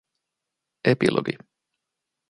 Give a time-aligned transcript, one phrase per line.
[0.91, 1.37] Epilogi